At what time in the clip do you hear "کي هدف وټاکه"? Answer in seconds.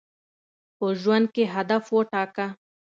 1.35-2.47